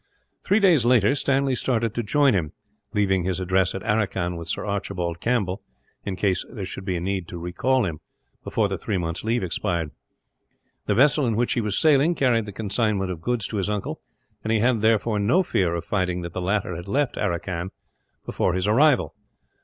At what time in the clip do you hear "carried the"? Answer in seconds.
12.15-12.51